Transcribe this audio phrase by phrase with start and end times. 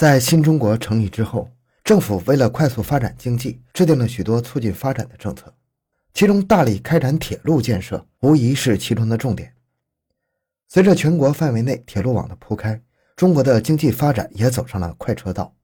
[0.00, 1.50] 在新中国成立之后，
[1.84, 5.52] 政府为了快速发展经济，制定了许多促进发展的政策，
[6.14, 9.52] 其中大力开展铁路建设无疑是其中的重点。
[10.68, 12.80] 随着全国范围内铁路网的铺开，
[13.14, 15.54] 中国的经济发展也走上了快车道。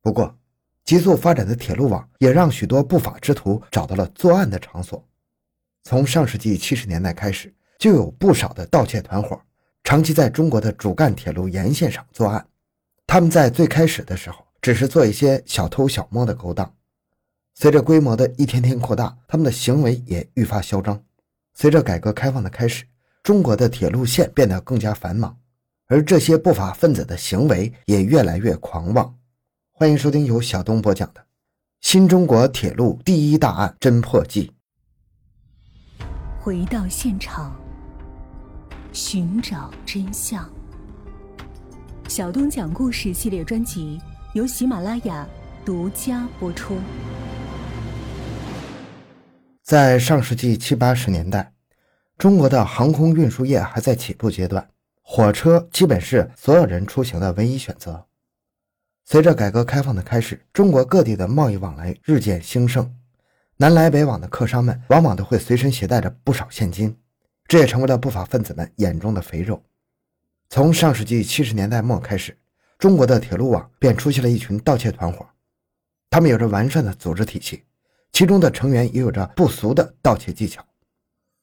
[0.00, 0.38] 不过，
[0.84, 5.04] 急速发展的铁路网也让许多不法之徒找到了作案的场所。
[5.82, 9.42] 从上世纪七十年代开始，就有不少的盗窃团伙
[9.82, 12.46] 长期在中国的主干铁路沿线上作案。
[13.12, 16.72] 他们在最开始的时候只是做一些小偷小摸的勾当，
[17.56, 21.02] 随着规模的一天天扩大，他们的行为也愈发嚣张。
[21.52, 22.84] 随着改革开放的开始，
[23.24, 25.36] 中国的铁路线变得更加繁忙，
[25.88, 29.12] 而这些不法分子的行为也越来越狂妄。
[29.72, 31.20] 欢迎收听由小东播讲的
[31.80, 34.52] 《新中国铁路第一大案侦破记》。
[36.38, 37.60] 回到现场，
[38.92, 40.48] 寻找真相。
[42.10, 44.00] 小东讲故事系列专辑
[44.32, 45.24] 由喜马拉雅
[45.64, 46.76] 独家播出。
[49.62, 51.52] 在上世纪七八十年代，
[52.18, 54.68] 中国的航空运输业还在起步阶段，
[55.02, 58.04] 火车基本是所有人出行的唯一选择。
[59.04, 62.92] 随着改革开放的开始，中国各地的贸易往来日渐兴盛。
[63.56, 66.96] 南来北往的客商们往往都会随身携带着不少现金，
[67.46, 69.62] 这也成为了不法分子们眼中的肥肉。
[70.52, 72.36] 从上世纪七十年代末开始，
[72.76, 75.24] 中国的铁路网便出现了一群盗窃团伙，
[76.10, 77.62] 他们有着完善的组织体系，
[78.10, 80.60] 其中的成员也有着不俗的盗窃技巧，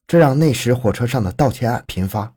[0.06, 2.36] 这让那时火车上的盗窃案频发。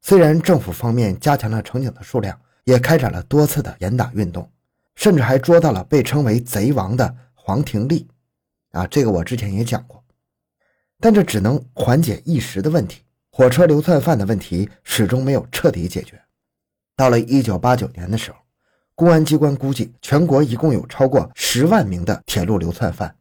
[0.00, 4.50] 虽然政府方面加强了乘警的数量，也开展了多次的严打运动，
[4.96, 8.08] 甚至还捉到了被称为“贼王”的黄廷立。
[8.72, 10.04] 啊，这个我之前也讲过，
[10.98, 13.02] 但这只能缓解一时的问题。
[13.34, 16.20] 火车流窜犯的问题始终没有彻底解决。
[16.94, 18.36] 到了一九八九年的时候，
[18.94, 23.16] 公安机关估计全国一共有超过十万名的铁路流窜犯，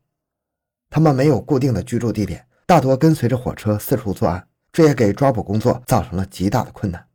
[0.90, 7.08] 他们没有固定的居住地点，大多跟随着火车四处作案，这也给抓捕工作造成了极大的困难。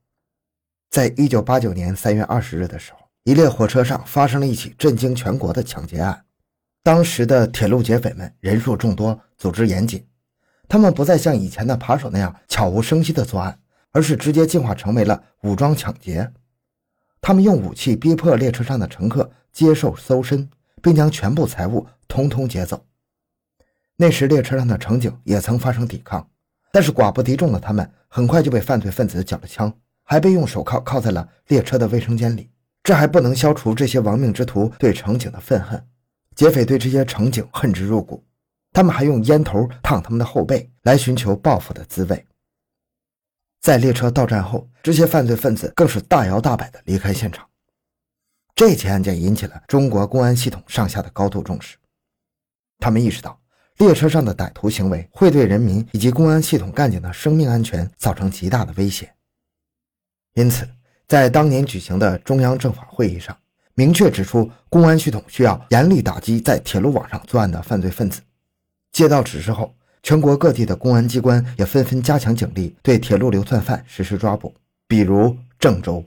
[0.88, 6.24] 在一九八九年三月二十日的时候，一列火车上发生了一起震惊全国的抢劫案。
[6.82, 10.06] 当时的铁路劫匪们人数众多，组织严谨，
[10.68, 13.58] 他们不再像以前的扒手那样悄无声息地作案，
[13.92, 16.32] 而是直接进化成为了武装抢劫。
[17.20, 20.48] 他们用武器逼迫列车上的乘客接受搜身，
[20.82, 22.84] 并将全部财物通通劫走。
[23.96, 26.28] 那时列车上的乘警也曾发生抵抗，
[26.70, 29.72] 但是寡不敌众的他们很快就被犯罪分子缴了枪，
[30.02, 32.50] 还被用手铐铐在了列车的卫生间里。
[32.82, 35.82] 这还不能消除这些亡命之徒对乘警的愤恨。
[36.34, 38.22] 劫匪对这些乘警恨之入骨，
[38.76, 42.26] 他们还用烟头烫他们的后背，来寻求报复的滋味。
[43.62, 47.48] 在列车到站后，这些犯罪分子更是大摇大摆地离开现场。
[48.54, 51.78] 这起案件引起了中国公安系统上下的高度重视，
[52.78, 53.40] 他们意识到
[53.78, 59.10] 列车上的歹徒行为会对人民以及公安系统干警的生命安全造成极大的威胁，
[60.34, 60.68] 因此，
[61.08, 63.34] 在当年举行的中央政法会议上。
[63.72, 68.20] 明确指出，公安系统需要严厉打击在铁路网上作案的犯罪分子。
[68.96, 74.54] 接到指示后，全国各地的公安机关也纷纷加强警力，对铁路流窜犯实施抓捕。
[74.88, 76.02] 比如郑州，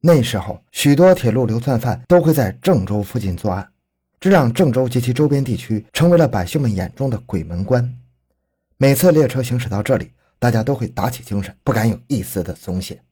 [0.00, 3.68] 那时候许多铁路流窜犯都会在郑州附近作案，
[4.20, 7.92] 这让郑州及其周边地区成为了百姓们眼中的鬼门关。
[8.76, 13.02] 每次列车行驶到这里，大家都会打起精神，不敢有一丝的松懈。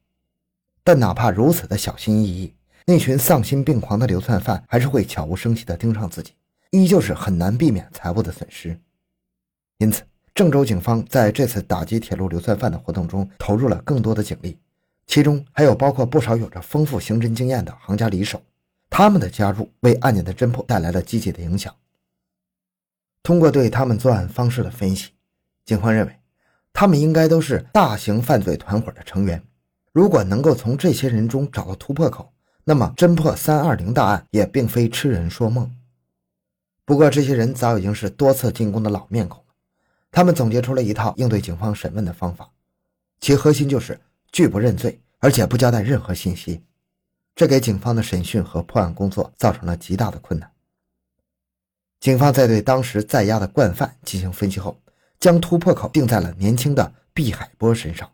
[0.84, 2.54] 但哪怕如此的小心翼翼。
[2.86, 6.32] 那群丧心病狂的流窜犯还是会悄无声息地盯上自己，
[6.72, 8.80] 依旧是很难避免财物的损失。
[9.78, 10.02] 因此，
[10.34, 14.58] 郑州警方在这次打击铁路流窜犯的活动中投入了更多的警力，
[15.06, 18.42] 其中还有包括不少有着丰富刑侦经验的行家里手，
[18.88, 21.74] 他们的加入为案件的侦破带来了积极的影响。
[23.22, 25.10] 通过对他们作案方式的分析，
[25.66, 26.18] 警方认为，
[26.72, 29.42] 他们应该都是大型犯罪团伙的成员。
[29.92, 32.32] 如果能够从这些人中找到突破口，
[32.64, 35.70] 那么，侦破三二零大案也并非痴人说梦。
[36.84, 39.54] 不过，这些人早已经是多次进攻的老面孔了。
[40.10, 42.50] 他们总结出了一套应对警方审问的方法，
[43.20, 43.98] 其核心就是
[44.30, 46.62] 拒不认罪，而且不交代任何信息。
[47.34, 50.50] 这给警方的审讯和破案工作造成了极大的困难。
[52.00, 54.80] 警方在对当时在押的惯犯进行分析后，
[55.18, 58.10] 将突破口定在了年轻的毕海波身上。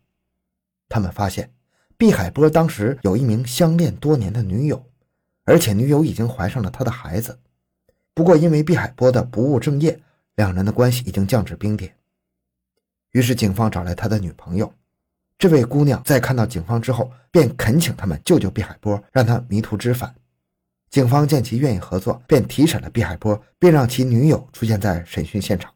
[0.88, 1.52] 他们发现。
[1.96, 4.86] 毕海波当时有一名相恋多年的女友，
[5.42, 7.36] 而且女友已经怀上了他的孩子。
[8.18, 9.96] 不过，因为毕海波的不务正业，
[10.34, 11.94] 两人的关系已经降至冰点。
[13.12, 14.74] 于是，警方找来他的女朋友，
[15.38, 20.12] 这位姑娘在看到警方之后，便恳请他们救救毕海波，让他迷途知返。
[20.90, 25.72] 警方见其愿意合作，便提审了毕海波，并让其女友出现在审讯现场。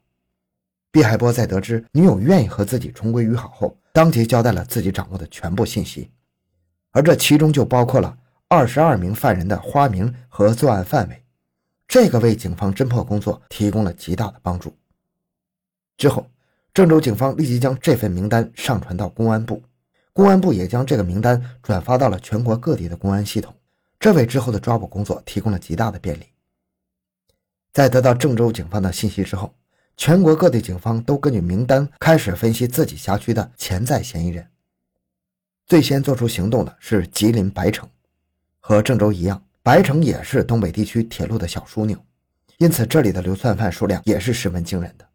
[0.90, 6.10] 毕海波在得知女友愿意和自己重归于好后，当即交代了自己掌握的全部信息，
[6.90, 8.18] 而这其中就包括了
[8.48, 11.21] 二十二名犯人的花名和作案范围，
[11.92, 14.74] 这个为警方侦破工作提供了极大的帮助。
[15.98, 16.26] 之后，
[16.72, 19.62] 郑州警方立即将这份名单上传到公安部，
[20.14, 23.54] 公安部也将这个名单转发到了全国各地的公安系统。
[24.00, 26.24] 这为之后的抓捕工作提供了极大的便利。
[27.74, 29.54] 在得到郑州警方的信息之后，
[29.98, 34.48] 全国各地警方都根据名单开始分析自己辖区的潜在嫌疑人。
[35.66, 37.86] 最先做出行动的是吉林白城，
[38.60, 41.96] 和郑州一样，白城也是东北地区铁路的小枢纽，
[42.58, 45.08] 因此这里的流窜犯数量也是十分惊人的。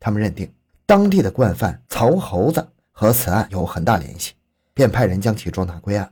[0.00, 0.50] 他们认定
[0.86, 4.32] 当地的惯犯曹猴子和此案有很大联系，
[4.72, 6.10] 便派人将其捉拿归案。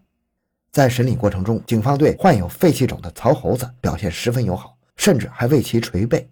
[0.70, 6.29] 在审理过程中，警方对患有肺气肿的曹猴子表现十分友好，甚至还为其捶背。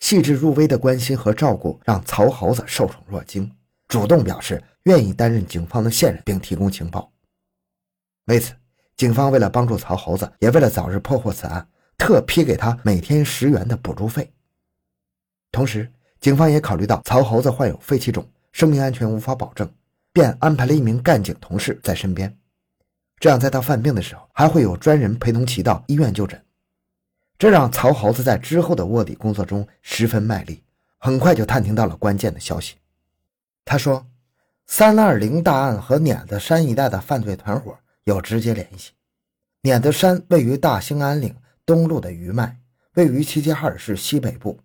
[0.00, 3.48] 细致入微的关心和照顾让曹猴子受宠若惊，
[3.86, 7.12] 主动表示愿意担任警方的线人，并提供情报。
[8.26, 8.52] 为此，
[8.96, 11.66] 警方为了帮助曹猴子，也为了早日破获此案，
[11.98, 14.32] 特批给他每天十元的补助费。
[15.50, 15.90] 同时，
[16.20, 19.68] 警方也考虑到曹猴子患有肺气肿，生命安全无法保证，
[20.12, 22.36] 便安排了一名干警同事在身边。
[23.18, 26.40] 这样，在他犯病的时候，还会有专人陪同其到医院就诊。
[27.38, 30.62] 这让曹猴子在之后的卧底工作中十分卖力，
[30.98, 32.76] 很快就探听到了关键的消息。
[33.64, 34.06] 他说
[34.66, 38.92] ：“三二零大案和碾子山一带的犯罪团伙有直接联系。
[39.62, 42.60] 碾子山位于大兴安岭东路的余脉，
[42.94, 44.58] 位于齐齐哈尔市西北部，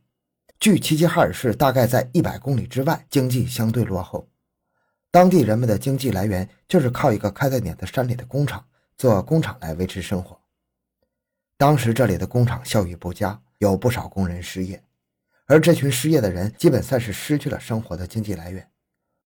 [0.59, 4.27] 距齐齐哈尔市大概在一百公里之外，经济相对落后。”
[5.11, 8.63] 当地人们的经济来源就是靠一个开在碾子山里的工厂
[8.97, 10.39] 做工厂来维持生活。
[11.57, 14.83] 当时这里的工厂效益不佳，有不少工人失业，
[15.45, 18.69] 而这群失业的人基本算是失去了生活的经济来源，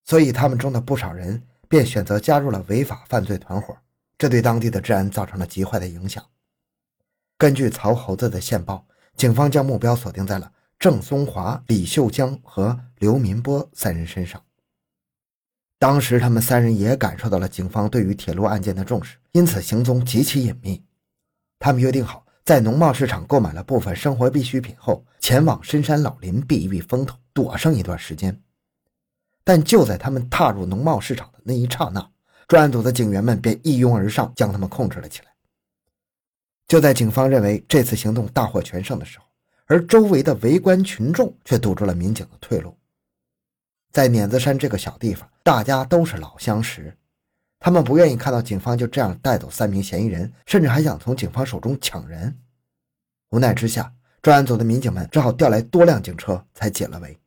[0.06, 3.75] 所以他们中的不少人便选择加入了违法犯罪团伙，
[4.21, 6.23] 这对当地的治安造成了极坏的影响。
[7.39, 8.85] 根据曹猴子的线报，
[9.18, 14.39] 警方将目标锁定在了郑松华、李秀江和刘民波三人身上。
[15.79, 20.85] 当时，他们三人也感受到了警方对于铁路案件的重视，因此行踪极其隐秘。
[21.57, 28.39] 他们约定好，在农贸市场购买了部分生活必需品后，前往深山老林避一避风头，躲上一段时间。
[29.44, 32.07] 但就在他们踏入农贸市场的那一刹那，
[32.51, 35.27] 专案组的警员们便一拥而上，将他们控制了起来。
[36.68, 39.25] 就在警方认为这次行动大获全胜的时候，
[39.68, 42.77] 而周围的围观群众却堵住了民警的退路。
[43.94, 46.94] 在碾子山这个小地方，大家都是老相识，
[47.57, 52.38] 他们不愿意看到警方就这样带走三名嫌疑人，甚至还想从警方手中抢人。
[53.30, 57.18] 无奈之下，专案组的民警们只好调来多辆警车，才解了围。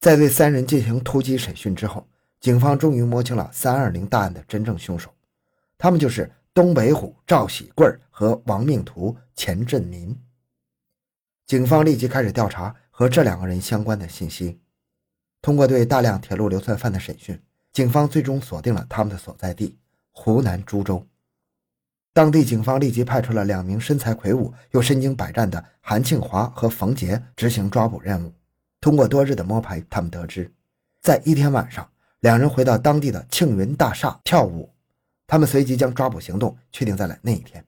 [0.00, 2.04] 在对三人进行突击审讯之后，
[2.46, 5.12] 警方终于摸清了三二零大案的真正凶手，
[5.76, 10.16] 他们就是东北虎赵喜贵和亡命徒钱振民。
[11.44, 14.60] 警方立即开始调查和这两个人相关的信息。
[15.42, 17.36] 通过对大量铁路流窜犯的审讯，
[17.72, 19.76] 警方最终锁定了他们的所在地——
[20.14, 21.04] 湖南株洲。
[22.12, 28.32] 当地警方立即派出了两名身材魁梧又身经百战的韩庆华和冯杰执行抓捕任务。
[28.80, 30.48] 通过多日的摸排，他们得知，
[31.02, 31.90] 在一天晚上，
[32.26, 34.68] 两人回到当地的庆云大厦跳舞。
[35.28, 37.64] 他们随即将抓捕行动确定在了那一天。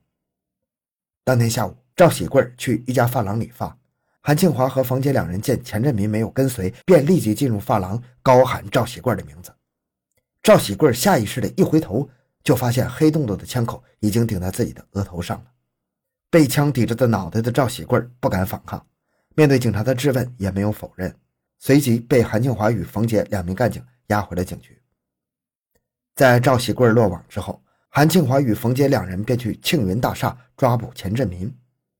[1.23, 3.73] 当天下午，赵喜贵去一家发廊理发。
[4.19, 9.49] 韩庆华和冯杰两人见钱振民没有跟随，便立即进入发廊，高喊赵喜贵的名字。
[10.43, 12.09] 赵喜贵下意识的一回头，
[12.43, 15.45] 就发现黑洞洞的枪口已经顶在自己的额头上了。
[16.29, 18.85] 被枪抵着的脑袋的赵喜贵不敢反抗，
[19.35, 21.15] 面对警察的质问也没有否认，
[21.59, 24.79] 随即被韩庆华与冯杰两名干警押回了警局。
[26.15, 31.51] 在赵喜贵落网之后，韩庆华与冯杰两人便去庆云大厦抓捕钱振民。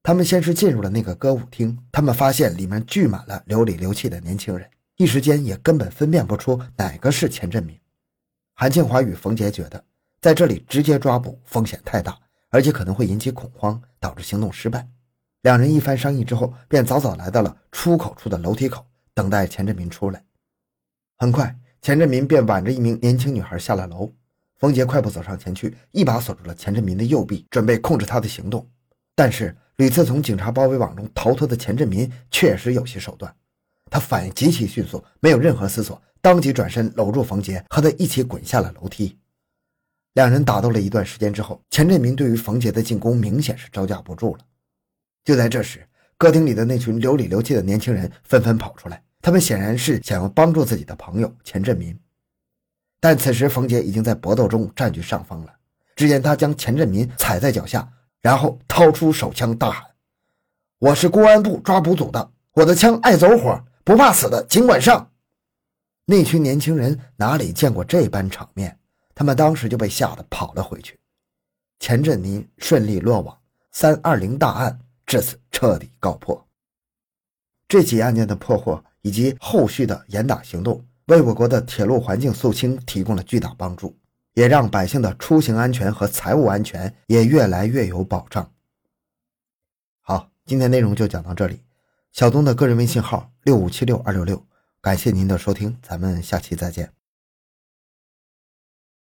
[0.03, 7.79] 他们先是进入了那个歌舞厅，他们发现里面聚满了流里流气的年轻人，一时间也根本分辨不出哪个是钱振民。
[8.55, 9.83] 韩庆华与冯杰觉得
[10.21, 12.17] 在这里直接抓捕风险太大，
[12.49, 14.87] 而且可能会引起恐慌，导致行动失败。
[15.41, 20.23] 两人一番商议之后，便早早来到了出口处的楼梯口，等待钱振民出来。
[21.17, 24.13] 很快，钱振民便挽着一名年轻女孩下了楼。
[24.57, 28.67] 冯杰快步走上前去，一把锁住了钱振民的右臂，准备控制他的行动，
[29.15, 29.55] 但是。
[29.79, 33.33] 屡次从警察包围网中逃脱的钱振民确实有些手段，
[33.89, 39.17] 他反应极其迅速，没有任何思索，当即转身搂住冯杰，和他一起滚下了楼梯。
[40.15, 44.41] 两人打斗了一段时间之后，钱振民对于冯杰的进攻明显是招架不住了。
[45.23, 51.97] 就在这时，歌厅里的那群流里流气的年轻人纷纷跑出来，他们显然是想要帮助自己的朋友钱振民。
[52.99, 55.55] 但此时冯杰已经在搏斗中占据上风了。
[55.95, 57.85] 只见他将钱振民踩在脚下，
[58.21, 59.85] 然后掏出手枪，大喊
[60.79, 65.11] ：“我是公安部抓捕组的，我的枪爱走火，不怕死的尽管上。”
[66.07, 68.79] 那群年轻人哪里见过这般场面，
[69.13, 70.97] 他们当时就被吓得跑了回去。
[71.79, 73.37] 钱振民顺利落网，
[73.73, 76.47] 三二零大案至此彻底告破。
[77.67, 83.95] 这起案件的破获以及后续的严打行动，为我国的铁路环境肃清提供了巨大帮助。
[84.35, 88.49] 也让百姓的出行安全和财务安全也越来越有保障。
[89.99, 91.61] 好，今天内容就讲到这里。
[92.13, 94.41] 小东的个人微信号六五七六二六六，
[94.79, 96.98] 感谢您的收听，咱们下期再见。